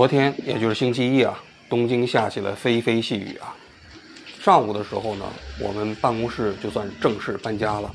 [0.00, 1.38] 昨天，也就是星期一啊，
[1.68, 3.54] 东京下起了霏霏细雨啊。
[4.40, 5.26] 上午的时候呢，
[5.62, 7.94] 我们办公室就算正式搬家了。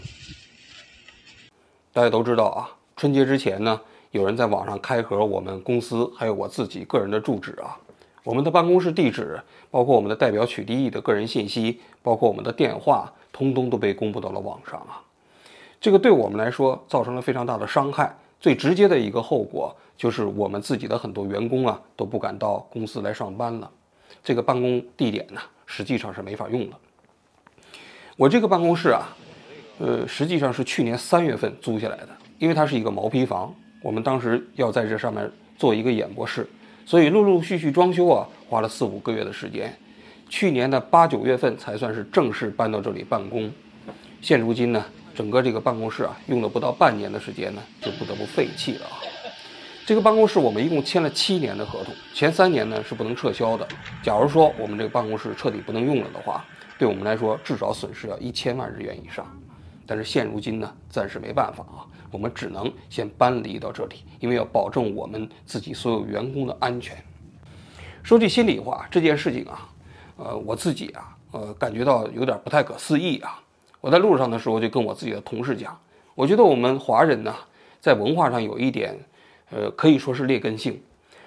[1.92, 7.76] 大家都知道啊，春节之前呢，有人在网上开盒我们公司还有我自己个人的住址啊，
[8.24, 9.42] 我们的办公室地址，
[9.72, 15.02] 包括我们的代表取缔役的个人信息，包括我们的电话，通通都被公布到了网上啊。
[15.82, 18.16] 这个对我们来说造成了非常大的伤害。
[18.38, 23.70] 最直接的一个后果就是我们自己的很多员工啊都不敢到公司来上班了，
[24.24, 26.76] 这个办公地点呢实际上是没法用的。
[28.18, 29.16] 我这个办公室啊，
[29.80, 36.48] 呃，实际上是去年三月份租下来的，因为它是一个毛坯房，我们当时要在这上面做一个演播室，
[36.86, 39.76] 所以陆陆续续装修啊，花了四五个月的时间，
[40.30, 43.52] 去年的八九月份才算是正式搬到这里办公。
[44.22, 44.84] 现如今呢。
[45.16, 49.00] 整个这个办公室啊，用了不到半年的时间呢，就不得不废弃了啊。
[49.86, 53.68] 这个办公室我们一共签了七年的合同，前三年呢是不能撤销的。
[54.02, 56.44] 假如说我们这个办公室彻底不能用了的话，
[56.80, 59.24] 对我们来说至少损失要一千万日元以上。
[59.86, 66.98] 但是现如今呢，暂时没办法啊，我们只能先搬离到这里，因为要保证我们自己所有员工的安全。
[68.02, 69.70] 说句心里话，这件事情啊，
[70.18, 73.40] 呃，我自己啊，呃，感觉到有点不太可思议啊。
[73.82, 75.80] 我在路上的时候就跟我自己的同事讲，
[76.16, 77.36] 我觉得我们华人呢，
[77.80, 78.98] 在文化上有一点，
[79.56, 80.82] 呃，可以说是劣根性。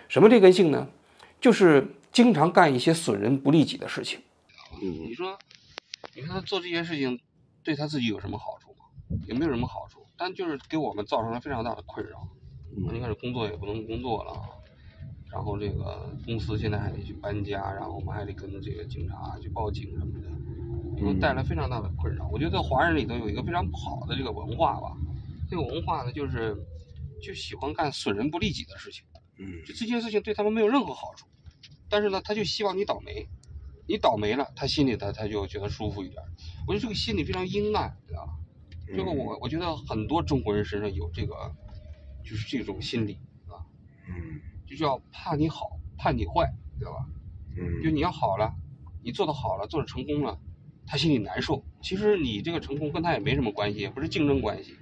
[0.06, 0.86] 什么劣根性呢？
[1.40, 4.20] 就是经常干一些损人不利己的事情。
[4.82, 5.38] 你说，
[6.14, 7.18] 你说他做这些事情，
[7.64, 8.84] 对他自己有什么好处吗？
[9.26, 12.28] 也没有什么好处，但就是给我们造成了非常大的困扰。
[12.76, 14.32] 你看这工作也不能工作了，
[15.32, 20.28] 然后这个公司现在还得去搬家，然后我们还得跟这个警察去报警什么的。
[20.98, 22.28] 给带来非常大的困扰。
[22.32, 24.92] 我觉得华人里头有一个非常不好的这个文化吧，
[25.48, 26.56] 这个文化呢，就是
[27.20, 29.04] 就喜欢干损人不利己的事情。
[29.38, 31.26] 嗯，就这件事情对他们没有任何好处，
[31.88, 33.28] 但是呢，他就希望你倒霉，
[33.86, 36.22] 你倒霉了，他心里他他就觉得舒服一点。
[36.66, 38.32] 我觉得这个心理非常阴暗，知道吧？
[38.88, 41.54] 这个我我觉得很多中国人身上有这个，
[42.24, 43.62] 就是这种心理，啊，
[44.08, 47.06] 嗯，就叫怕你好，怕你坏，知道吧？
[47.56, 48.52] 嗯，就你要好了，
[49.04, 50.38] 你做的好了，做的成功了。
[50.86, 54.74] 他心里难受，其实你这个成功跟他也没什么关系，也不是竞争关系，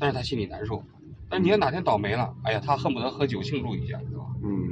[0.00, 0.84] 但是他心里难受。
[1.34, 4.24] 但你要哪天倒霉了，哎呀，他恨不得喝酒庆祝一下，是吧？
[4.44, 4.70] 嗯。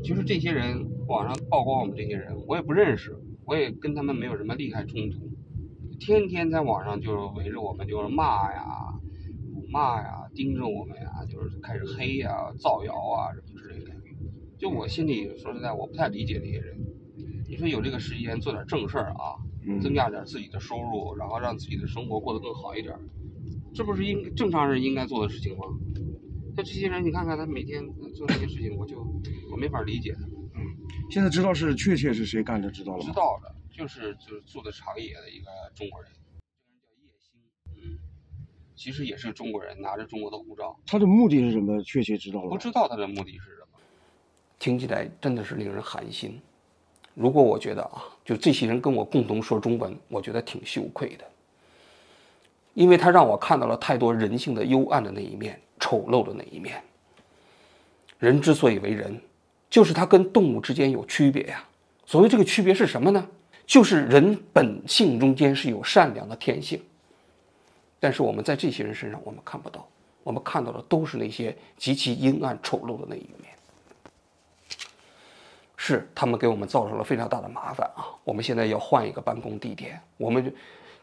[0.00, 5.28] 其实这些人网上曝光我们这些人，我也不认识，我也跟他们没有什么利害冲突，
[5.98, 8.64] 天天在网上就是围着我们就是骂呀、
[9.52, 13.90] 辱骂呀、盯着我们呀，就是开始黑呀、造谣啊什么之类的。
[14.56, 16.78] 就我心里说实在，我不太理解这些人。
[17.48, 19.34] 你说有这个时间做点正事儿啊？
[19.82, 22.96] 增加点自己的收入，然后让自己的生活过得更好一点，
[23.74, 25.64] 这不是应正常人应该做的事情吗？
[26.56, 27.82] 那这些人，你看看他每天
[28.14, 28.98] 做那些事情，我就
[29.50, 30.20] 我没法理解他。
[30.54, 30.60] 嗯，
[31.10, 33.04] 现在知道是确切是谁干的，知道了吗？
[33.04, 37.40] 知道的，就是就是住的长野的一个中国人，这个人叫叶星，
[37.76, 37.98] 嗯，
[38.74, 40.76] 其实也是中国人，拿着中国的护照。
[40.86, 41.80] 他的目的是什么？
[41.82, 42.50] 确切知道了吗？
[42.50, 43.78] 不知道他的目的是什么，
[44.58, 46.38] 听起来真的是令人寒心。
[47.14, 51.24] 如果我觉得啊，就这些人跟我共同说中文，我觉得挺羞愧的，
[52.74, 56.82] 因为他让我看到了太多人性的幽暗的那一面、丑陋的那一面。
[58.18, 59.20] 人之所以为人，
[59.68, 61.64] 就是他跟动物之间有区别呀。
[62.06, 63.26] 所谓这个区别是什么呢？
[63.66, 66.82] 就是人本性中间是有善良的天性，
[68.00, 69.86] 但是我们在这些人身上我们看不到，
[70.24, 73.50] 我们看到的都是那些极其阴暗、丑陋的那一面。
[75.76, 78.04] 是他们给我们造成了非常大的麻烦啊！
[78.22, 80.50] 我们现在要换一个办公地点，我们就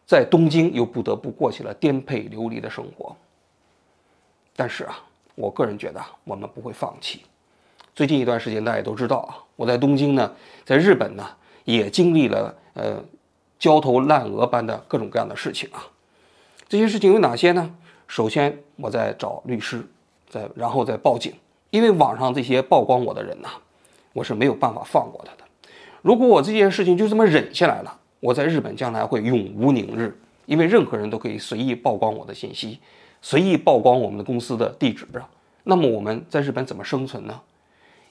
[0.08, 3.16] 在东京又不得不过起了颠沛流离的生活。
[4.56, 4.98] 但是啊，
[5.36, 7.22] 我个人觉得我们不会放弃。
[7.94, 10.34] 最近一段时间大家都知道啊，我在东京呢，
[10.64, 11.28] 在日本呢
[11.66, 13.04] 也经历了呃
[13.60, 15.86] 焦头烂额般的各种各样的事情啊。
[16.70, 17.76] 这些事情有哪些呢？
[18.08, 19.86] 首先我在找律师，
[20.30, 21.34] 在然后再报警，
[21.70, 23.50] 因为网上这些曝光我的人呐。
[24.14, 25.48] 我是没有办法放过他的。
[26.02, 32.80] 如果我这件事情就这么忍下来了，我在日本将来会永无宁日，因为任何人都可以随意曝光我的信息，
[33.22, 35.30] 随意曝光我们的公司的地址啊。
[35.64, 37.40] 那么我们在日本怎么生存呢？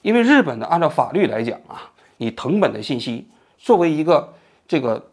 [0.01, 3.27] 因为日本的按照法律来讲啊，你藤本的信息
[3.57, 4.33] 作为一个
[4.67, 5.03] 这个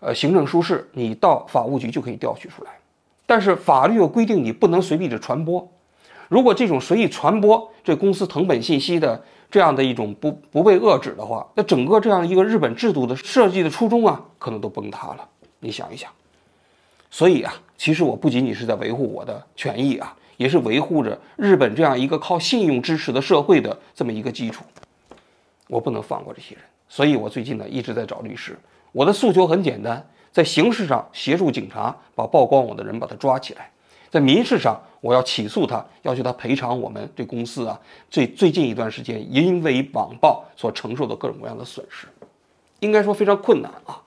[0.00, 2.72] 呃行政书士，你到法务局就可以调取出来，
[3.24, 5.66] 但是法律又规定你不能随意的传播。
[6.28, 15.28] 如果这种随意传播这公司藤本信息的，这样的一种不不被遏制的话，那整个这样一个日本制度的设计的初衷啊，可能都崩塌了。
[15.60, 16.10] 你想一想，
[17.10, 24.64] 所以啊，其实我不仅仅是在维护我的权益啊，也是维护着日本这样一个靠信用支持的社会的这么一个基础。
[25.68, 28.58] 我不能放过这些人，所以我最近呢一直在找律师。
[28.92, 33.70] 我的诉求很简单，在形式上协助警察把曝光我的人把他抓起来，
[34.14, 37.76] 在民事上我要起诉他，要求他赔偿我们对公司啊
[38.08, 42.06] 最最近一段时间因为网暴所承受的各种各样的损失。
[42.78, 44.00] 应该说非常困难啊，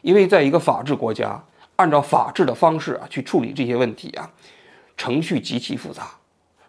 [0.00, 1.40] 因为在一个法治国家，
[1.76, 4.28] 按照法治的方式啊去处理这些问题啊，
[4.96, 6.10] 程序极其复杂，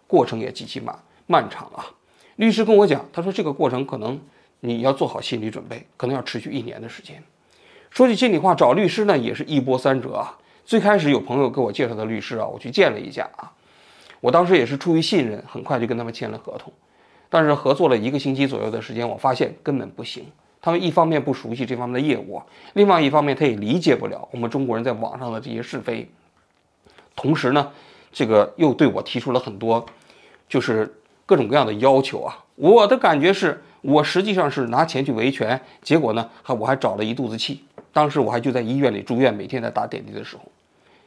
[0.06, 0.96] 过程也极其漫
[1.26, 1.84] 漫长啊。
[2.36, 4.20] 律师跟我讲，他说这个过程可能
[4.60, 7.20] 你要做好心理准备，可能要持续一年的时间。
[7.90, 10.38] 说句心里话，找律师呢也是一波三折啊。
[10.64, 13.52] 最开始有朋友给我介绍的律师啊，我去见了一下啊，
[14.20, 16.72] 我当时也是出于信任，很快就跟他们签了合同。
[17.28, 20.24] 但是合作了一个星期左右的时间，我发现根本不行。
[20.62, 22.40] 他们一方面不熟悉这方面的业务，
[22.72, 26.08] 另外一方面他也理解不了我们中国人在网上的这些是非。
[27.14, 27.70] 同时呢，
[28.10, 29.84] 这个又对我提出了很多，
[30.48, 30.90] 就是
[31.26, 32.42] 各种各样的要求啊。
[32.54, 37.62] 我的感觉是我实际上是拿钱去维权，结果呢，还我还找了一肚子气。
[37.92, 40.42] 当时我还就在医院里住院，每天在打点滴的时候，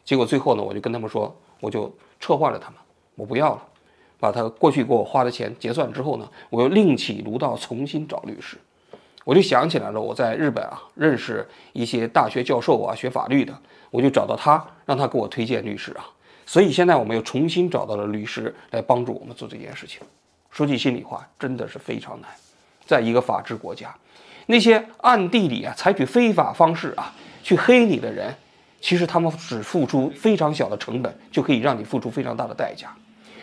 [0.08, 2.80] 结果最后呢，我就跟他们说，我就撤换了他们，
[3.16, 3.62] 我不要了，
[4.22, 8.56] 把他过去给我花的钱结算之后呢，我又另起炉灶重新找律师，
[9.26, 13.54] 我就想起来了，我在日本啊认识一些大学教授啊学法律的，
[13.92, 16.08] 我就找到他，让他给我推荐律师啊，
[16.46, 20.00] 所以现在我们又重新找到了律师来帮助我们做这件事情。
[20.50, 22.32] 说句心里话，真的是非常难，
[22.86, 23.94] 在一个法治国家。
[24.46, 27.14] 那些暗地里啊采取非法方式啊
[27.44, 28.34] 去黑你的人，
[28.80, 32.96] 其实他们只付出非常小的成本，就可以让你付出非常大的代价。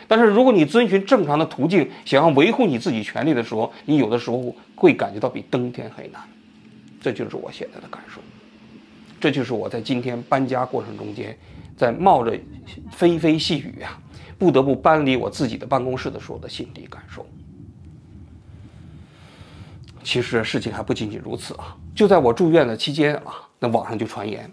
[0.06, 6.22] 但是如果你遵循正常的途径，想要维护你自己权利的时候，你有的时候会感觉到比登天还难。
[7.00, 8.20] 这就是我现在的感受，
[9.20, 11.36] 这就是我在今天搬家过程中间，
[11.76, 12.38] 在冒着
[12.90, 13.98] 霏霏细雨啊，
[14.38, 17.26] 不得不搬离我自己的办公室的时候的心理感受。
[20.02, 21.74] 其实事情还不仅仅如此啊！
[21.94, 24.50] 就在我住院的期间啊，那网上就传言，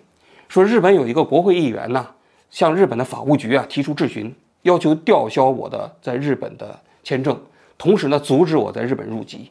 [0.51, 2.05] 说日本有一个国会议员呢，
[2.49, 7.41] 向日本的法务局啊提出质询，要求吊销我的在日本的签证，
[7.77, 9.49] 同时呢阻止我在日本入籍。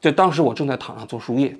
[0.00, 1.56] 这当时我正在躺上做输液，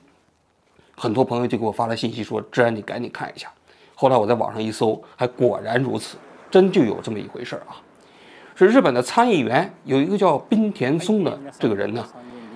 [0.97, 3.51] 很多朋友就给我发了信息说：“志安，你赶紧看一下。”
[3.97, 6.17] 后来我在网上一搜，还果然如此，
[6.49, 7.83] 真就有这么一回事儿啊！
[8.55, 12.07] 是日本的参议员有一个叫滨田松的这个人呢。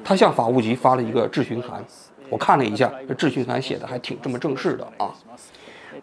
[0.05, 1.85] 他向法务局发了一个质询函，
[2.29, 5.13] 我看了一下，这质询函写的还挺这么正式的啊。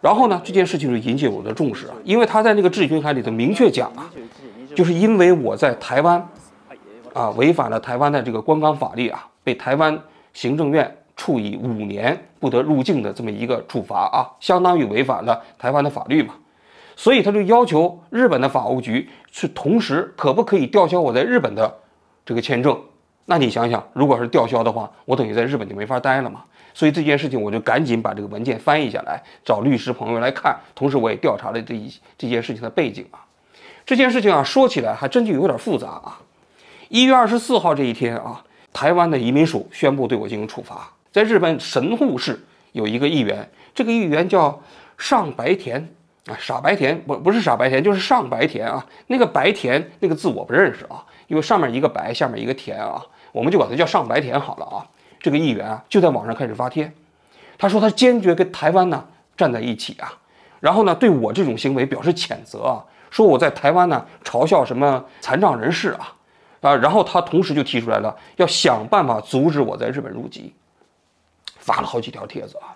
[0.00, 4.08] 然后呢，这件事情就引起我的重视啊，因为他在那个质询函里头明确讲啊，
[4.74, 6.24] 就是因为我在台湾
[7.12, 9.98] 啊违反了台湾的这个观光法律啊，被台湾
[10.32, 16.34] 行政院处以五年不得入境的这么一个处罚啊，相当于违反了台湾的法律嘛，
[16.94, 21.74] 所以他就要求日本的法务局去同时可不可以吊销我在日本的
[22.24, 22.78] 这个签证。
[23.30, 26.42] 那你想想，如果是吊销的话，我等于在日本就没法待了嘛。
[26.72, 30.56] 所以这件事情，我就赶紧把这个文件翻译下来，找律师朋友来看。
[30.74, 33.20] 同时，我也调查了这一这件事情的背景啊。
[33.84, 36.18] 这件事情啊，说起来还真就有点复杂啊。
[36.88, 38.42] 一月二十四号这一天啊，
[38.72, 40.90] 台湾的移民署宣布对我进行处罚。
[41.12, 42.42] 在日本神户市
[42.72, 44.58] 有一个议员，这个议员叫
[44.96, 45.86] 上白田
[46.26, 48.86] 啊，傻白田不不是傻白田，就是上白田啊。
[49.08, 53.04] 那个白田那个字我不认识啊，因为上面一个白，下面一个田啊。
[53.32, 54.86] 我们就管他叫上白田好了啊！
[55.20, 56.92] 这个议员啊，就在网上开始发帖，
[57.58, 59.04] 他说他坚决跟台湾呢
[59.36, 60.12] 站在一起啊，
[60.60, 66.14] 然后呢对我这种行为表示谴责啊，说我在台湾呢嘲笑什么残障人士啊
[66.60, 70.54] 啊，然后他同时就提出来了要想办法阻止我在日本入籍，
[71.58, 72.70] 发了好几条帖子啊。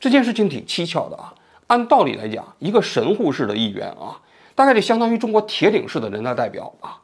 [0.00, 1.32] 这件事情挺蹊跷的啊，
[1.68, 4.18] 按道理来讲，一个神户市的议员啊，
[4.56, 6.98] 大概就相当于中国铁岭市的人大代表啊，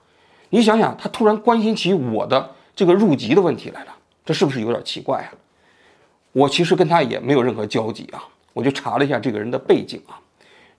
[0.50, 2.50] 你想想他突然关心起我的。
[2.74, 5.32] 这个入籍的问题来了，这是不是有点奇怪啊？
[6.32, 8.24] 我其实跟他也没有任何交集啊，
[8.54, 10.18] 我就查了一下这个人的背景啊。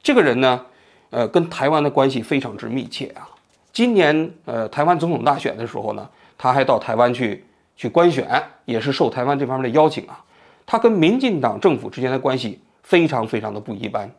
[0.02, 0.66] 这个人呢，
[1.12, 3.30] 呃，跟台湾的关系非常之密切啊。
[3.72, 7.46] 今年呃台湾总统大选的时候呢，他还到台湾去
[7.78, 10.24] 去观选，也是受台湾这方面的邀请啊。
[10.66, 14.10] 他跟民进党政府之间的关系非常非常的不一般，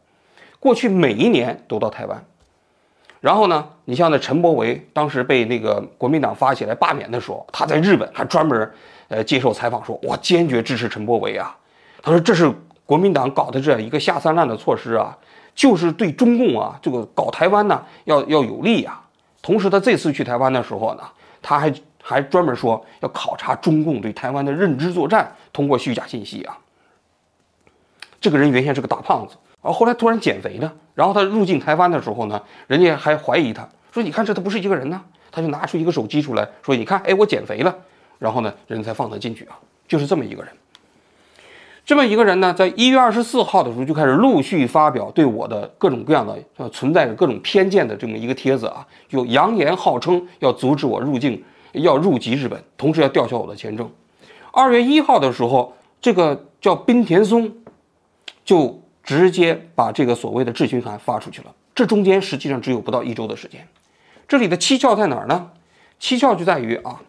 [0.60, 2.24] 过去每一年都到台湾。
[3.24, 8.70] 然后呢，你像那陈伯维当时被那个国民党发起来罢免的时候，他在日本还专门
[9.08, 11.56] 呃接受采访说：“我坚决支持陈伯维啊。”
[12.04, 12.52] 他说：“这是
[12.84, 15.16] 国民党搞的这样一个下三滥的措施啊，
[15.54, 19.02] 就是对中共啊这个搞台湾呢要要有利啊。”
[19.40, 21.02] 同时，他这次去台湾的时候呢，
[21.40, 26.58] 他还还专门说要考察中共对台湾的认知作战，通过虚假信息啊。
[28.20, 29.34] 这个人原先是个大胖子。
[29.64, 35.00] 然后来突然减肥了，然后他入境台湾的时候呢，人家还怀疑他说你看这他不是一个人呢，
[35.32, 37.74] 他就拿出一个手机出来说你看，哎，我减肥了，
[38.18, 40.52] 然后呢人才放他进去啊，就是这么一个人。
[41.86, 51.42] 这么一个人呢，在一月二十四号的时候就开始陆续发表对我的各种各样的呃存在着各种偏见的这么一个帖子啊，就扬言号称要阻止我入境，
[51.72, 53.90] 要入籍日本，同时要吊销我的签证。
[54.50, 57.52] 二月一号的时候，这个叫滨田松
[58.44, 61.54] 就直接把这个所谓的质询函发出去了。
[61.74, 63.66] 这中间实际上只有不到一周的时间。
[64.26, 65.50] 这里的蹊跷在哪儿呢？
[66.00, 67.00] 蹊跷就在于啊，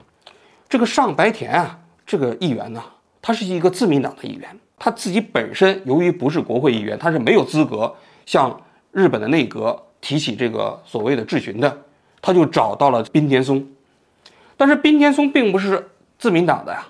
[0.67, 2.83] 这个上白田啊，这个议员呢，
[3.21, 4.47] 他是一个自民党的议员。
[4.77, 8.61] 他自己本身由于不是国会议员，他是没有资格向
[8.91, 11.81] 日本的内阁提起这个所谓的质询的，
[12.21, 13.65] 他就找到了滨田松，
[14.57, 16.85] 但是滨田松并不是自民党的呀，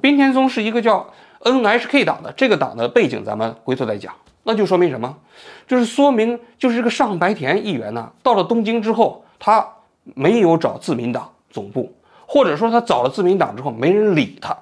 [0.00, 4.14] 滨田松是一个叫 NHK 党的，这个党的背景咱们回头再讲，
[4.48, 5.18] 那就说明什么？
[5.66, 9.68] 就是说明就是这个上白田议员呢，到了东京之后，他
[10.14, 11.92] 没有找自民党总部，
[12.26, 14.56] 或者说他找了自民党之后没人理他，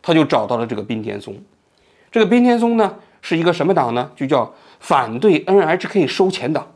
[0.00, 1.36] 他就找到了这个滨田松。
[2.10, 4.10] 这个滨田松呢是一个什么党呢？
[4.16, 4.50] 就叫
[4.80, 6.66] 反对 NHK 收钱党。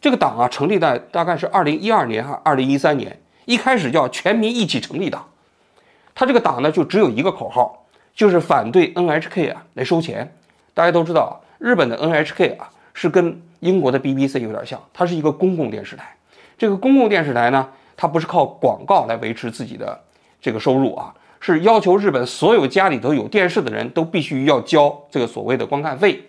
[0.00, 5.28] 这个党啊成立在大概是二零一二年还二零一三年，一开始叫全民一起成立党。
[6.14, 10.36] 他这个党呢就只有一个口号，就是反对 NHK 啊来收钱。
[10.72, 16.14] 大家都知道，日本的 NHK 啊是跟英国的 BBC 有点像，它是一个公共电视台。
[16.58, 17.66] 这个公共电视台呢，
[17.96, 19.98] 它不是靠广告来维持自己的
[20.42, 21.14] 这个收入啊。
[21.40, 26.28] 是要求日本所有家里头有电视的人都必须要交这个所谓的观看费，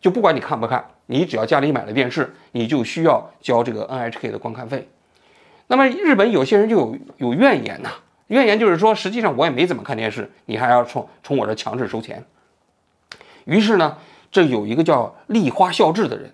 [0.00, 4.88] 就不管你看不看，你只要家里买了电视，你就需要交这个 NHK 的观看费。
[5.68, 7.90] 那么日本有些人就有有怨言呐，
[8.26, 12.24] 怨言就是说，实际上我也没怎么看电视，你还要从从我这强制收钱。
[13.44, 13.98] 于是呢，
[14.34, 16.28] 这有一个叫立花孝志的人，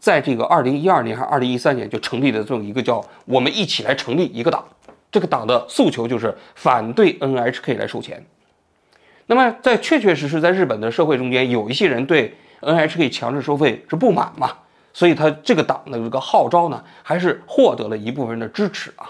[0.00, 4.64] 在这个二零一二年还是二零一三年就成立了这么一个叫“我们一起来成立一个党”。
[5.12, 8.26] 这个党的诉求就是反对 NHK 来收钱。
[9.26, 14.50] 那么，在确确实实在日本的社会中间，有一些人对 NHK 强制收费是不满嘛，
[14.92, 19.06] 所以他这个党的这个号召呢，还是获得了一部分人的支持啊。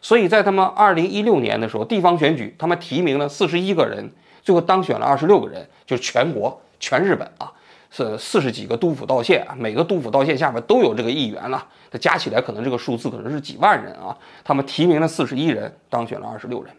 [0.00, 4.10] 所以在他们二零一六年的时候，地方选举，他们提名了四十一个人，
[4.42, 7.52] 最后当选了二十六个人，就是全国全日本啊。
[7.94, 14.16] 是四十几个都府道县啊，每个都府道县下面都有这个议员了，它加起来可能这个数字可能是几万人啊。
[14.42, 16.72] 他们提名了四十一人，当选了二十六人。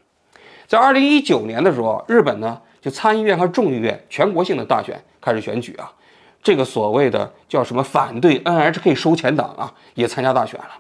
[0.66, 5.94] 在二零一九年的时候，日本呢就参议院和众议院全国性的大选开始选举啊，
[6.42, 10.72] 这个所谓的叫什么反对 NHK 收钱党啊也参加大选了。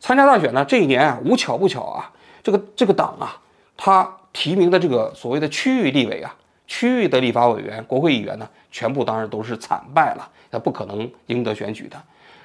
[0.00, 2.10] 参加大选呢，这一年啊无巧不巧啊，
[2.42, 3.40] 这个这个党啊，
[3.76, 6.34] 他提名的这个所谓的区域立委啊。
[6.66, 11.96] 区域的立法委员、国会议员呢，全部当然都是惨败了，他不可能赢得选举的。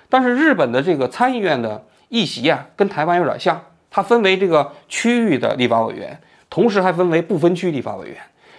[0.08, 3.60] 但是日本的这个参议院的议席啊，跟台湾有点像，
[3.90, 6.16] 它分为这个区域的立法委员，
[6.48, 8.18] 同时还分为不分区立法委员。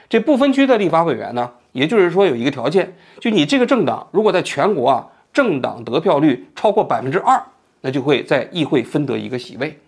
[0.08, 7.40] 这不分区的立法委员呢，也就是说有一个条件，就你这个政党如果在全国啊政党得票率超过百分之二，
[7.82, 9.78] 那就会在议会分得一个席位。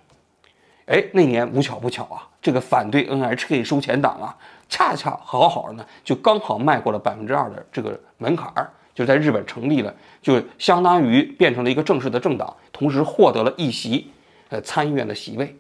[0.87, 4.37] 哎，那年无巧不巧啊，这个反对 NHK 收钱党啊。
[4.73, 14.11] 恰恰好好呢，就刚好迈过了百分之二的这个门槛儿，就在日本成立了，就相当于变成了一个正式的政党，同时获得了一席，
[14.49, 15.55] 呃，参议院的席位。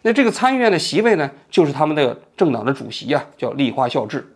[0.00, 4.26] 那这个参议院的席位呢，就是他们的政党的主席啊，叫立花孝志。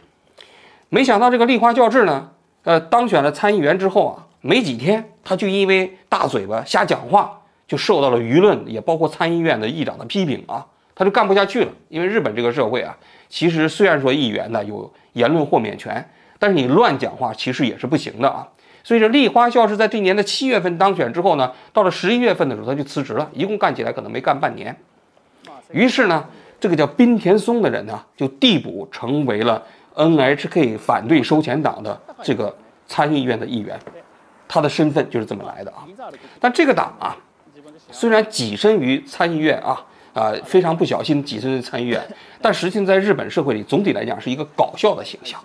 [0.91, 2.29] 没想到这个立花孝志呢，
[2.65, 11.73] 呃，当选了参议员之后啊，没几天他就因为大嘴巴瞎讲话，就受到了舆论也包括参议院的议长的批评啊，他就干不下去了。
[11.89, 12.95] 因为日本这个社会啊。
[13.33, 16.07] 其实虽然说议员呢有言论豁免权，
[16.39, 18.47] 但是你乱讲话其实也是不行的啊。
[18.85, 24.77] 所以这立花孝是在这年的七月份当选之后呢，到了十一月份的时候他就辞职了，一共干起来可能没干半年。
[25.71, 26.23] 于是呢，
[26.61, 29.63] 这个叫滨田松的人呢就递补成为了
[29.95, 32.55] NHK 反对收钱党的这个
[32.87, 33.81] 参议院的议员，
[34.47, 35.89] 他的身份就是这么来的啊。
[36.39, 37.17] 但这个党啊，
[37.91, 39.83] 虽然跻身于参议院啊。
[40.15, 42.01] 啊，非常不小心跻身参议院，
[42.41, 45.41] 但实际上在日本社会里，总体来讲是一个搞笑的形象。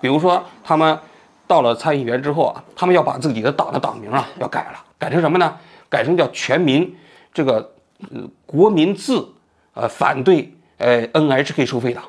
[0.00, 0.98] 比如说，他们
[1.46, 5.56] 到了参议员之后啊，他们要把自己的党的党名啊要改了，改成什么呢？
[5.88, 6.96] 改成叫全民
[7.34, 7.72] 这个
[8.12, 9.26] 呃国民自
[9.74, 12.04] 呃反对呃 NHK 收费党，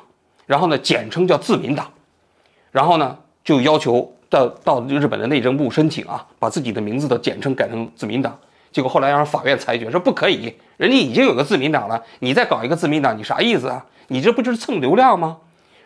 [0.46, 1.90] 然后呢简称叫自民党，
[2.70, 8.38] 然后呢就要求到到日本的内政部申请啊，把自己的名字的简称改成自民党。
[8.72, 13.84] 结果后来让法院裁决说不可以，人家已经有个自民党了，你再搞一个自民党，你啥意思啊？
[14.08, 15.36] 你这不就是蹭流量吗？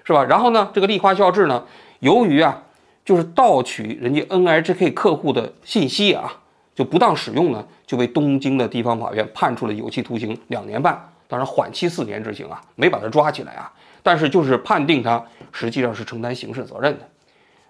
[0.05, 0.25] 是吧？
[0.25, 1.65] 然后呢，这个立花孝志呢，
[1.99, 2.63] 由于啊，
[3.05, 6.33] 就是盗取人家 NHK 客户的信息啊，
[6.75, 17.09] 就不当使用呢，就被东京的地方法院判处了有期徒刑两年半，当然缓期四年执行啊，没把他抓起来啊，但是就是判定他实际上是承担刑事责任的。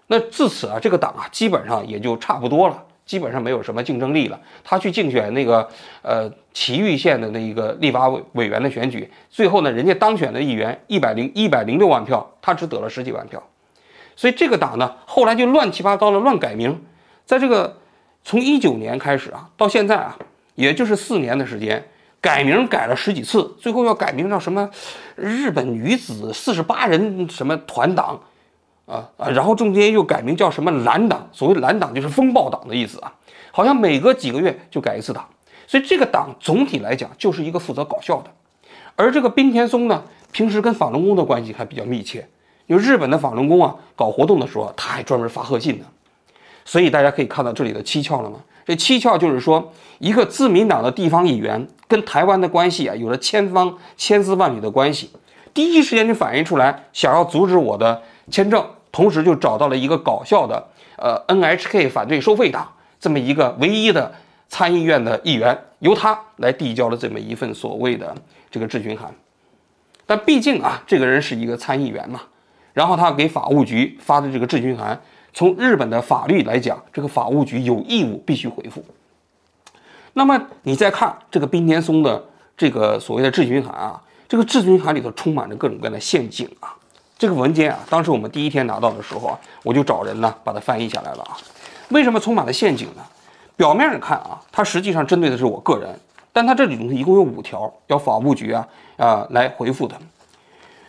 [0.05, 4.39] 那自此啊，这个党啊，基本上也就差不多了，基本上没有什么竞争力了。
[4.63, 5.67] 他去竞选那个
[6.03, 13.41] 呃埼玉县的那一个立法委委员的选举，最后呢，人家当选的议员一百零一百零六万票，他只得了十几万票。
[14.15, 16.83] 所以这个党呢，后来就乱七八糟的乱改名，
[17.25, 17.77] 在这个
[18.23, 20.17] 从一九年开始啊，到现在啊，
[20.55, 21.83] 也就是四年的时间，
[22.19, 24.69] 改名改了十几次，最后要改名叫什么
[25.15, 28.19] 日本女子四十八人什么团党
[28.87, 33.13] 啊啊，然后中间又改名叫什么蓝党，所谓蓝党就是风暴党的意思啊，
[33.51, 35.27] 好像每隔几个月就改一次党，
[35.67, 38.31] 所以这个党总体来讲就是一个负责搞笑的，
[38.95, 42.27] 而这个滨田松呢，平时跟法轮功的关系还比较密切。
[42.67, 45.85] 就日本的法轮功啊，搞活动的时候，他还专门发贺信呢。
[46.65, 48.39] 所以大家可以看到这里的蹊跷了吗？
[48.65, 55.11] 这蹊跷就是说，一个自民党的地方议员跟台湾的关系啊，有了千方千丝万缕的关系，
[55.53, 58.61] 第一时间就反映出来，想要阻止我的签证，
[58.97, 62.67] 同时就找到了一个搞笑的呃 NHK 反对收费党
[62.99, 64.11] 这么一个唯一的
[64.49, 68.15] 参议院的议员，由他来递交了这么一份所谓的
[68.49, 69.13] 这个质询函。
[70.07, 72.21] 但毕竟啊，这个人是一个参议员嘛。
[72.73, 74.99] 然后他给法务局发的这个质询函，
[75.31, 78.83] 从日本的法律来讲，这个法务局有义务必须回复。
[80.13, 82.25] 那么你再看这个滨田松的
[82.57, 86.73] 这个所谓的质询函啊，这个质询函里头充满着各种各样的陷阱啊。
[87.17, 91.37] 这个文件啊，当时我们第一天拿到的时候啊，我就找人呢把它翻译下来了啊。
[91.89, 93.01] 为什么充满了陷阱呢？
[93.55, 95.99] 表面上看啊，它实际上针对的是我个人，
[96.31, 99.95] 但它这里头一共有五条，要法务局啊啊来回复的。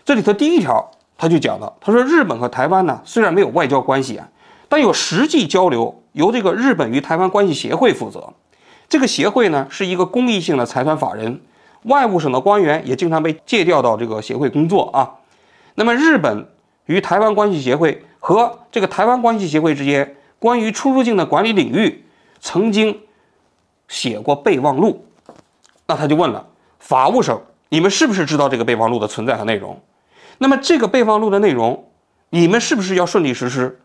[0.05, 0.91] 这里头第一条。
[1.21, 4.29] 他就讲了，他说日本和台湾呢虽然没有外交关系啊，
[4.69, 8.33] 但有实际交流，由这个日本与台湾关系协会负责。
[8.89, 11.41] 这个协会呢是一个公益性的财团法人，
[11.87, 15.11] 外务省的官员也经常被借调到这个协会工作啊。
[15.79, 16.45] 那么日本
[16.87, 22.05] 与台湾关系协会和这个台湾关系协会之间关于出入境的管理领域，
[22.41, 23.01] 曾经
[23.87, 25.07] 写过备忘录。
[25.87, 26.45] 那他就问了
[26.81, 29.81] 法务省，你们是不是知道这个备忘录的存在和内容？
[30.39, 31.89] 那么这个备忘录的内容，
[32.31, 33.79] 你们是不是要顺利实施？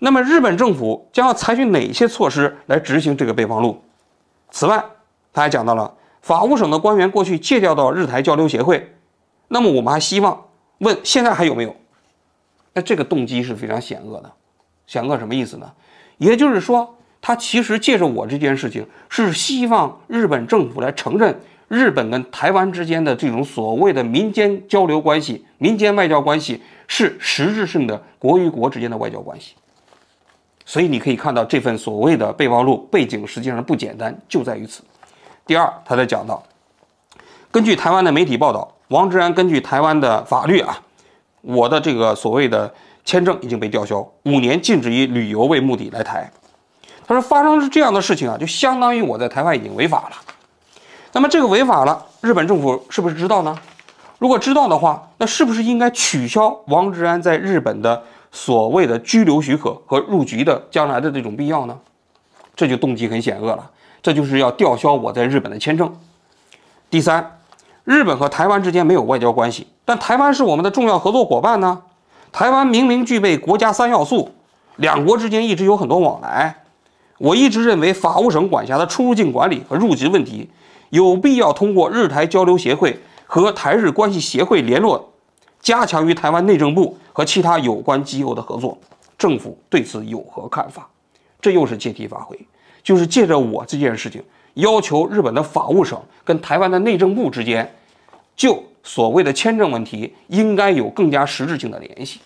[0.00, 3.82] 那么日本政府将要采取哪些措施来执行这个备忘录？
[4.50, 4.84] 此外，
[5.32, 8.94] 他还讲到了法务省的官员过去借调到日台交流协会，
[9.48, 10.38] 那么我们还希望
[10.82, 11.74] 问现在还有没有？
[12.74, 14.30] 那这个动机是非常险恶的，
[14.86, 15.72] 险恶什么意思呢？
[16.18, 21.40] 也就是说，他其实借着我这件事情，是希望日本政府来承认。
[21.68, 29.54] 日本跟台湾之间的这种所谓的民间交流关系、民间外交关系，是实质性的国与国之间的外交关系。
[30.66, 34.82] 所以你可以看到这份所谓的备忘录背景实际上不简单，就在于此。
[35.46, 36.42] 第二，他在讲到，
[37.50, 40.78] 根据台湾的媒体报道，王志安根据台湾的法律啊，
[41.40, 42.70] 我的这个所谓的
[43.06, 46.30] 签证已经被吊销，五年禁止以旅游为目的来台。
[47.06, 50.16] 他说，发生这样的事情啊，就相当于我在台湾已经违法了。
[51.12, 53.58] 那么这个违法了，日本政府是不是知道呢？
[54.18, 61.78] 如果知道的话，那是不是应该取消王志安在日本的所谓的居留许可和入局的将来的这种必要呢？
[62.54, 63.70] 这就动机很险恶了，
[64.02, 65.90] 这就是要吊销我在日本的签证。
[66.90, 67.38] 第三，
[67.84, 71.82] 日本和台湾之间没有外交关系，但台湾是我们的重要合作伙伴呢。
[72.30, 74.30] 台湾明明具备国家三要素，
[74.76, 76.62] 两国之间一直有很多往来。
[77.18, 80.48] 我一直认为法务省管辖的出入境管理和入籍问题。
[80.90, 85.10] 有必要通过日台交流协会和台日关系协会联络，
[85.58, 88.76] 加强与台湾内政部和其他有关机构的合作。
[89.16, 90.86] 政府对此有何看法？
[91.40, 92.38] 这又是借题发挥，
[92.82, 94.22] 就是借着我这件事情，
[94.54, 97.74] 要求日本的法务省跟台湾的内政部之间，
[98.36, 102.20] 就所谓的签证问题，应该有更加实质性的联系。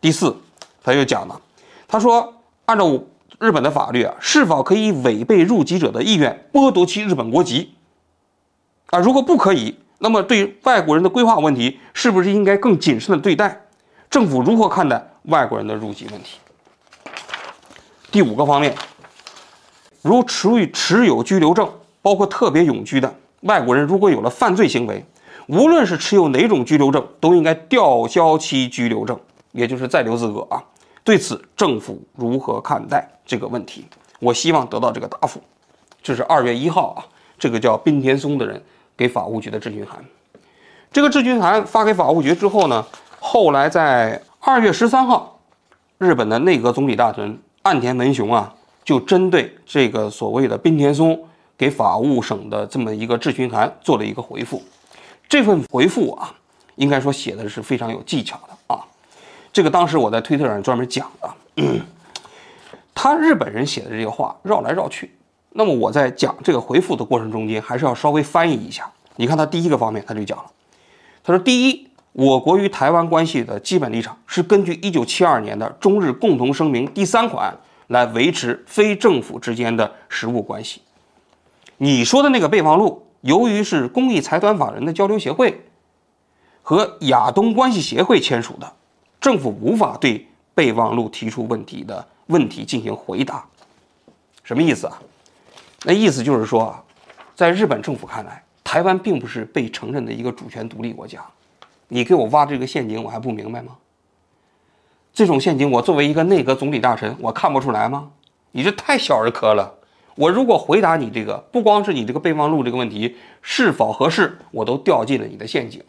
[0.00, 0.36] 第四，
[0.82, 1.40] 他又讲了，
[1.86, 2.34] 他说
[2.66, 3.00] 按照。
[3.40, 7.72] 日本的法律啊，是否可以违背入籍者的意愿剥夺其日本国籍？
[8.86, 13.60] 啊，如果不可以，那么对外国人的规划问题，是不是应该更谨慎的对待？
[14.10, 16.40] 政府如何看待外国人的入籍问题？
[18.10, 18.74] 第五个方面，
[20.02, 21.68] 如持有持有居留证，
[22.02, 25.04] 包括特别永居的外国人，如果有了犯罪行为，
[25.46, 29.18] 无论是持有哪种居留证，都应该吊销其居留证，
[29.52, 30.62] 也就是在留资格啊。
[31.02, 33.86] 对此，政府如何看待这个问题？
[34.20, 35.40] 我希望得到这个答复。
[36.02, 37.04] 这是二月一号啊，
[37.38, 38.62] 这个叫滨田松的人
[38.96, 40.04] 给法务局的质询函。
[40.92, 42.84] 这个质询函发给法务局之后呢，
[43.20, 45.38] 后来在二月十三号，
[45.98, 48.54] 日本的内阁总理大臣岸田文雄啊
[48.88, 51.22] 就针对这个所谓的滨田松
[51.58, 54.62] 给法务省的这么一个质询函做了一个回复。
[55.28, 56.32] 这份回复啊，
[56.76, 58.80] 应该说写的是非常有技巧的啊。
[59.52, 61.84] 这个当时我在推特上专门讲的，
[62.94, 65.14] 他日本人写的这个话绕来绕去。
[65.50, 68.90] 那么我在讲这个回复的过程中间，还是要稍微翻译一下。
[69.16, 70.44] 你看他第一个方面，他就讲了，
[71.22, 77.54] 他说：第一，我国与台湾关系的基本立场是根据一九七二年的中日共同声明第三款
[77.88, 80.80] 来维持非政府之间的实务关系。
[81.76, 85.64] 你说的那个备忘录，由于是公益财团法人的交流协会
[86.62, 88.72] 和亚东关系协会签署的，
[89.20, 93.44] 政府无法对备忘录提出问题的问题进行回答。
[94.42, 94.98] 什么意思啊？
[95.84, 96.84] 那意思就是说啊，
[97.34, 101.24] 在日本政府看来，台湾并不是被承认的一个主权独立国家。
[101.86, 103.76] 你给我挖这个陷阱，我还不明白吗？
[105.18, 108.08] 这种陷阱，我作为一个内阁总理大臣，我看不出来吗？
[108.52, 109.74] 你这太小儿科了。
[110.14, 115.82] 我如果回答你这个，不光是你这个备忘录这个问题是否合适，我都掉进了你的陷阱。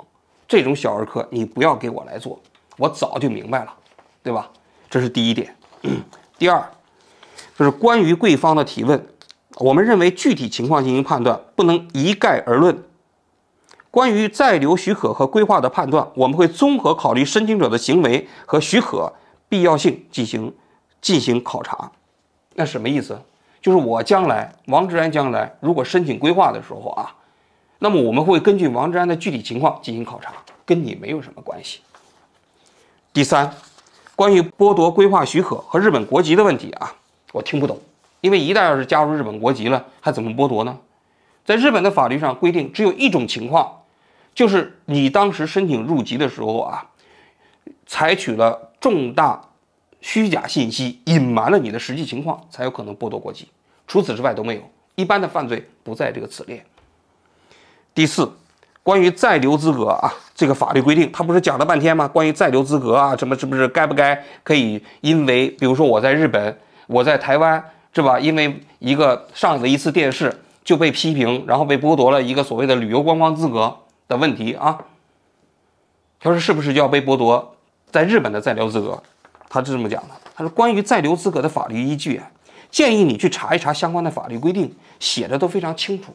[0.48, 2.42] 这种小儿科，你不要给我来做，
[2.76, 3.72] 我早就明白了，
[4.24, 4.50] 对吧？
[4.90, 5.56] 这是第一点。
[6.40, 6.68] 第二，
[7.56, 9.08] 就是关于贵方的提问。
[9.60, 12.84] 我们认为具体情况进行判断，不能一概而论。
[13.92, 19.12] 关于在留许可和规划的判断，我们会综合考虑申请者的行为和许可
[19.48, 20.54] 必要性进行
[21.02, 21.92] 进行考察。
[22.54, 23.20] 那什么意思？
[23.62, 27.12] 就是我将来王志安将来如果申请规划的时候啊，
[27.80, 30.32] 那么我们会根据王志安的具体情况进行考察，
[30.66, 31.82] 跟你没有什么关系。
[33.12, 33.52] 第三，
[34.16, 36.94] 关于剥夺规划许可和日本国籍的问题啊，
[37.34, 37.78] 我听不懂。
[38.22, 40.78] 因为一旦要是加入日本国籍了，还怎么剥夺呢？
[41.46, 43.79] 在日本的法律上规定，只有一种情况，
[44.40, 46.88] 就是你当时申请入籍的时候啊，
[47.86, 49.42] 采取了重大
[50.00, 53.50] 虚假信息，隐瞒了你的实际情况，才有可能剥夺国籍。
[53.86, 54.62] 除此之外都没有，
[54.96, 56.66] 一般的犯罪不在这个此列。
[57.94, 58.32] 第四，
[58.82, 62.08] 关于在留资格啊，这个法律规定，他不是讲了半天吗？
[62.08, 64.82] 关于在留资格啊，什么是不是该不该可以？
[65.02, 67.62] 因为比如说我在日本，我在台湾。
[67.92, 68.18] 是吧？
[68.18, 73.76] 因为一个上了一次电视就被批评，然后被剥夺了一个所谓的旅游观光资格
[74.10, 74.78] 的问题啊。
[76.20, 77.56] 他说是不是就要被剥夺
[77.90, 79.02] 在日本的在留资格？
[79.48, 80.10] 他是这么讲的。
[80.36, 82.30] 他说关于在留资格的法律依据啊，
[82.70, 86.14] 建议你去查一查相关的法律规定，写的都非常清楚。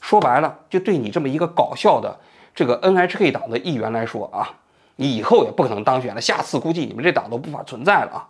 [0.00, 2.18] 说白了，就对你这么一个搞笑的
[2.54, 4.50] 这个 NHK 党的议员来说啊，
[4.96, 8.28] 你以后也不可能当选了，下次估计你们这党都不法存在了啊。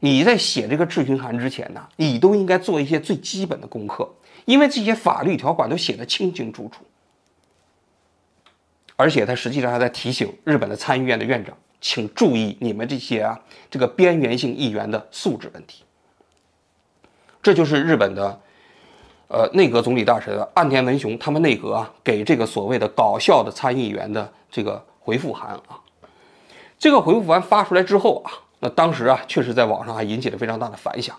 [0.00, 4.08] 你在写这个质询函之前呢，你都应该做一些最基本的功课，
[4.44, 6.84] 因为这些法律条款都写得清清楚楚。
[8.96, 13.38] 而且他实际上还在提醒日本的参议院的院长，请注意你们这些啊
[13.70, 15.84] 这个边缘性议员的素质问题。
[17.42, 18.40] 这就是日本的，
[19.28, 25.78] 呃内阁总理大臣岸田文雄他们内阁啊给这个所谓的搞笑的参议员的这个回复函啊。
[26.78, 28.30] 这个回复函发出来之后啊。
[28.60, 31.14] 那当时啊，确实在网上还引起了非常大的反响，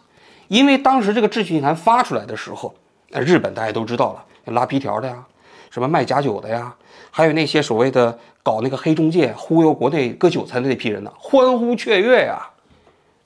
[0.48, 2.74] 因为当时这个质询函发出来的时候，
[3.10, 5.24] 那日本大家都知道了，拉皮条的呀，
[5.70, 6.76] 什么卖假酒的呀，
[7.18, 12.46] 还有那些所谓的搞那个黑中介忽悠国内割韭菜的那批人呢，欢呼雀跃呀，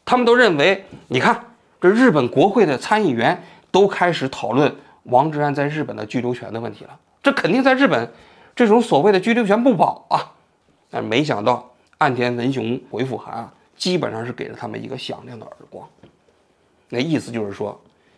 [0.06, 1.44] 他们都认为，你看
[1.82, 4.72] 这日本国会的参议员都开始讨论
[5.06, 8.08] 王志安在日本的居留权的问题了，这肯定在日本，
[8.56, 10.34] 这种所谓的居留权不保啊，
[10.92, 13.52] 但没想到岸田文雄回复函啊。
[13.76, 15.90] 基本上是给了他们一个响亮的耳光，
[16.90, 17.76] 那意思就是说，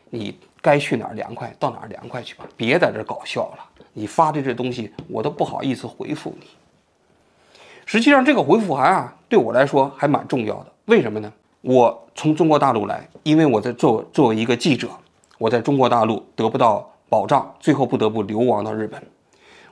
[0.09, 3.70] 你该去哪儿凉快到哪儿凉快去吧，别在这搞笑了。
[3.93, 6.47] 你发的这东西我都不好意思回复你。
[7.85, 10.67] 实际上这个回复函啊，对我来说还蛮重要的。
[10.85, 11.31] 为什么呢？
[11.61, 14.89] 我从中国大陆来，因为我在做作为一个记者，
[15.37, 19.01] 我在中国大陆得不到保障，最后不得不流亡到日本。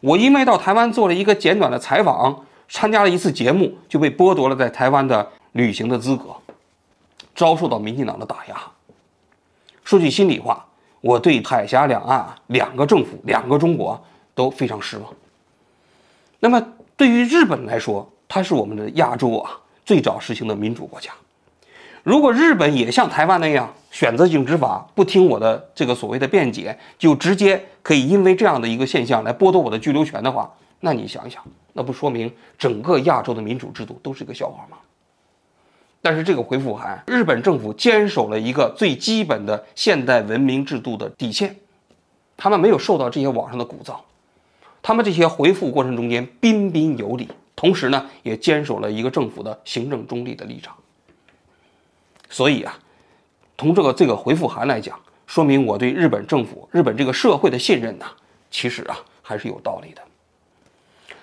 [0.02, 5.28] 我因为到台湾做了一个简短的采访，参加了一次节目，就被剥夺了在台湾的。
[5.54, 6.26] 旅行的资格，
[7.34, 8.56] 遭受到民进党的打压。
[9.84, 10.64] 说句心里话，
[11.02, 14.02] 我对海峡两岸两个政府、两个中国
[14.34, 15.06] 都非常失望。
[16.40, 16.62] 那么
[16.96, 19.52] 对于日本来说，它是我们的亚洲啊
[19.86, 21.12] 最早实行的民主国家。
[22.04, 34.78] 如果日本也像台湾那样选择性执法，不听我的这个所谓的辩解，就直接可以因为这样的一个现象来剥夺我的居留权的话，那你想一想，那不说明整个亚洲的民主制度都是一个笑话吗？
[36.02, 41.56] 但是这个回复函，日本政府坚守了一个最基本的现代文明制度的底线，
[42.38, 43.96] 他们没有受到这些网上的鼓噪，
[44.82, 50.74] 他们这些回复过程中间彬彬有礼，同时呢也坚守了一个政府的行政中立的立场。
[52.30, 52.80] 所以啊，
[53.58, 58.06] 从这个这个回复函来讲，说明我对日本政府、日本这个社会的信任呐，
[58.50, 60.02] 其实啊还是有道理的。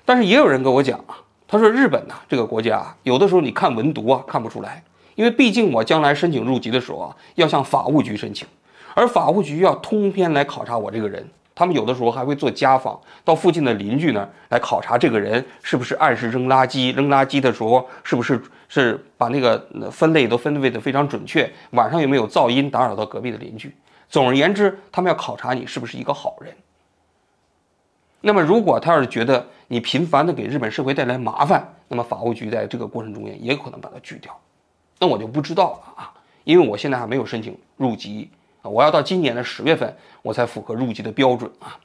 [0.04, 1.16] 但是也有人跟我讲啊，
[1.48, 4.82] 他说日本呐这个国家，有的时候你看文读啊看不出来，
[5.14, 8.46] 因为毕竟我将来申请入籍的时候啊，要向法务局申请，
[8.94, 11.24] 而法务局要通篇来考察我这个人。
[11.54, 23.74] 他们有的时候还会做家访，到附近的邻居那儿来考察这个人是不是按时扔垃圾，扔垃圾的时候是不是是把那个分类都分类的非常准确，晚上有没有噪音打扰到隔壁的邻居。
[24.10, 26.52] 总而言之，他们要考察你是不是一个好人。
[28.26, 34.36] 那么，如果他要是觉得你频繁的给日本社会带来麻烦，那么法务局在这个过程中间也可能把它拒掉。
[34.98, 36.12] 那我就不知道了啊，
[36.42, 38.28] 因为我现在还没有申请入籍
[38.62, 38.66] 啊。
[38.68, 41.78] 我要到今年的十月份，我才符合入籍的标准啊。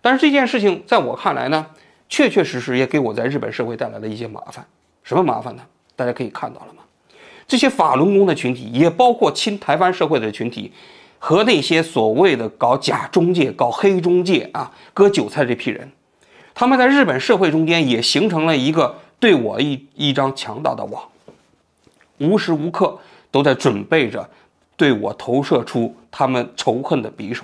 [0.00, 1.66] 但是这件事情在我看来呢，
[2.08, 4.66] 确确实实也给我在日本社会带来了一些麻烦。
[5.02, 5.62] 什么麻烦呢？
[5.94, 6.82] 大家可以看到了吗？
[7.46, 10.72] 这些法轮功的群体，也包括亲台湾社会的群体，
[11.18, 15.90] 和那些所谓的搞假中介、搞黑中介啊、割韭菜这批人，
[16.54, 21.08] 他们在日本社会中间也形成了一个对我一一张强大的网，
[22.18, 22.98] 无时无刻
[23.30, 24.28] 都在准备着。
[24.76, 27.42] 对我投射出他们仇恨的匕首，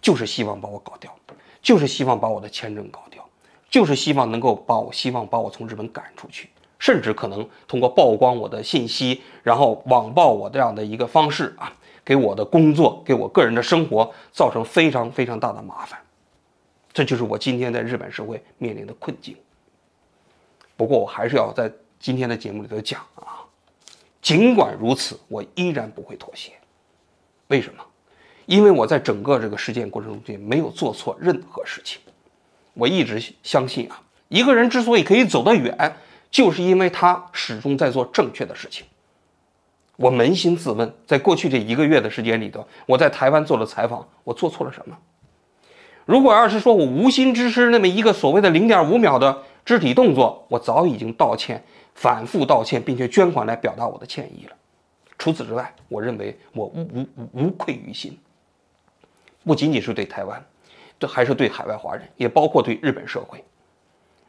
[0.00, 1.14] 就是希望把我搞掉，
[1.62, 3.24] 就是希望把我的签证搞掉，
[3.70, 6.48] 就是希望能够把我希望把我从日本赶出去，
[6.80, 11.72] 甚至可能通过曝光我的信息，然后网暴我这样的一个方式啊，
[12.04, 15.98] 给我的工作，给我个人的生活造成非常非常大的麻烦。
[16.92, 19.36] 这就是我今天在日本社会面临的困境。
[20.76, 23.40] 不过我还是要在今天的节目里头讲啊。
[24.20, 26.52] 尽管如此，我依然不会妥协。
[27.48, 27.84] 为什么？
[28.46, 32.00] 因为我在整个这个事件过程中间没有做错任何事情。
[32.74, 35.96] 我一直相信啊，一个人之所以可以走得远，
[36.30, 38.86] 就是因为他始终在做正确的事情。
[39.96, 44.96] 我扪心自问，在过去这一个月的时间里头，我在台湾做了采访，我做错了什么？
[46.04, 51.62] 如果要是说我无心之失，那么一个所谓的零点五秒的肢体动作，我早已经道歉。
[51.94, 54.56] 反复道歉，并且捐款来表达我的歉意了。
[55.18, 58.18] 除此之外，我认为我无无无愧于心。
[59.44, 60.42] 不仅仅是对台湾，
[60.98, 63.44] 这还是对海外华人，也包括对日本社会。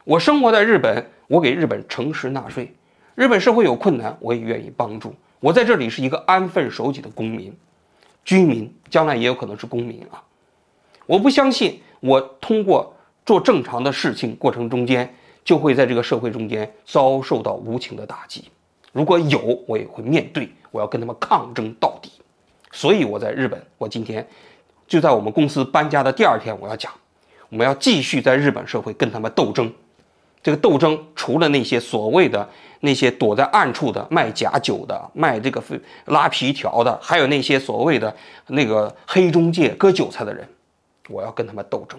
[0.04, 2.70] 我生活在日本，我给日本诚实纳税。
[3.14, 5.14] 日本社会有困难，我也愿意帮助。
[5.44, 7.54] 我在这里是一个安分守己的公民、
[8.24, 10.24] 居民，将来也有可能是公民啊。
[11.04, 15.14] 我不相信我通过做正常的事情过程中间。
[15.44, 18.44] 就会在这个社会中间遭受到无情的打击，
[18.92, 22.10] 如果有，我也会面对，我要跟他们抗争到底。
[22.72, 24.26] 所以我在日本，我今天
[24.88, 26.90] 就在我们公司搬家的第二天，我要讲，
[27.50, 29.70] 我们要继续在日本社会跟他们斗争。
[30.42, 32.48] 这个斗争除了那些所谓的
[32.84, 35.62] 那些躲在暗处的卖假酒的、卖这个
[36.04, 38.14] 拉皮条的，还有那些所谓的
[38.48, 40.46] 那个黑中介割韭菜的人，
[41.08, 41.98] 我要跟他们斗争。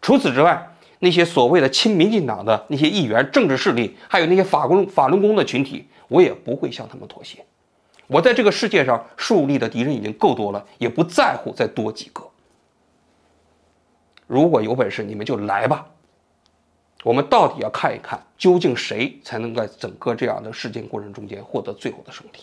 [0.00, 0.70] 除此之外。
[1.00, 7.44] 那些所谓的亲民进党的那些议员、政治势力，还有那些法工法轮功的群体，我也不会向他们妥协。
[8.06, 12.24] 我在这个世界上树立的敌人已经够多了，也不在乎再多几个。
[14.26, 15.84] 如果有本事，你们就来吧。
[17.04, 22.40] 我们到底要看一看，究竟谁才能在整个这样的事件过程中间获得最后的胜利。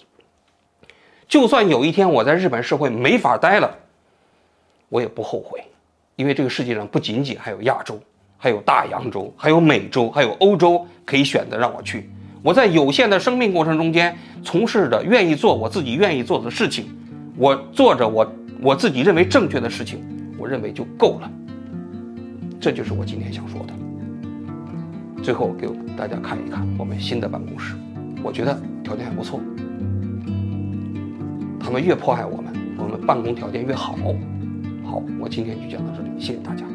[1.28, 3.78] 就算有一天我在日本社会没法待了，
[4.88, 5.62] 我也不后悔，
[6.16, 8.00] 因为这个世界上不仅仅还有亚洲。
[8.44, 12.10] 还有大洋洲，还有美洲，还有欧洲可以选择让我去。
[12.42, 16.90] 我在有限的生命过程中间，从事着愿意做我自己愿意做的事情，
[17.38, 20.04] 我做着我我自己认为正确的事情，
[20.40, 21.32] 我认为就够了。
[22.60, 23.74] 这就是我今天想说的。
[25.22, 27.76] 最后给大家看一看我们新的办公室，
[28.24, 29.40] 我觉得条件还不错。
[31.60, 33.96] 他们越迫害我们，我们办公条件越好。
[34.84, 36.66] 好，我今天就讲到这里，谢谢大家。